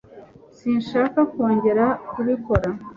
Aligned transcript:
Sinshaka 0.57 1.19
kongera 1.33 1.85
kubikora 2.11 2.69